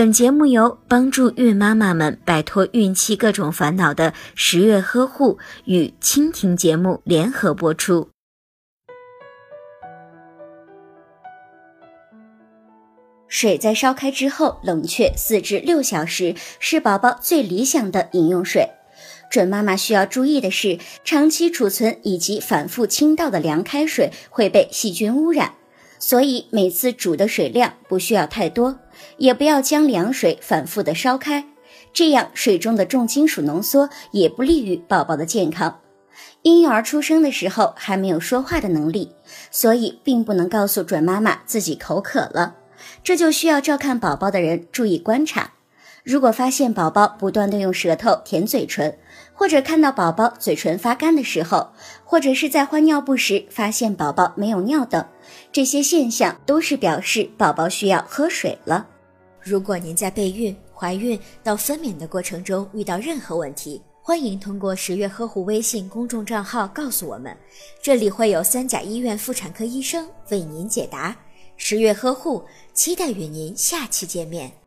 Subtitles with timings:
[0.00, 8.08] 本节目由帮助孕妈妈们摆脱孕期各种烦恼的十月呵护与蜻蜓节目联合播出。
[13.28, 18.70] 水在烧开之后冷却四至六小时是宝宝最理想的饮用水。
[19.30, 25.56] 准妈妈需要注意的是，长期储存以及反复倾倒的凉开水会被细菌污染。
[26.00, 28.80] 所以每次煮的水量不需要太多，
[29.18, 31.46] 也不要将凉水反复的烧开，
[31.92, 35.78] 这样水中的重金属浓缩也不利于宝宝的健康。
[36.42, 39.12] 婴幼儿出生的时候还没有说话的能力，
[39.50, 42.56] 所以并不能告诉准妈妈自己口渴了，
[43.04, 45.52] 这就需要照看宝宝的人注意观察。
[46.02, 48.96] 如果发现宝宝不断的用舌头舔嘴唇，
[49.34, 51.72] 或者看到宝宝嘴唇发干的时候，
[52.04, 55.06] 或者是在换尿布时发现宝宝没有尿等，
[55.52, 58.86] 这些现象都是表示宝宝需要喝水了。
[59.42, 67.36] 如果您在备孕、怀孕到分娩的过程中遇到任何问题，欢迎通过十月呵护微信公众账号告诉我们，
[67.82, 71.14] 这里会有三甲医院妇产科医生为您解答。
[71.56, 72.42] 十月呵护，
[72.72, 74.59] 期待与您下期见面。